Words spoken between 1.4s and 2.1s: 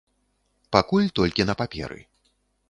на паперы.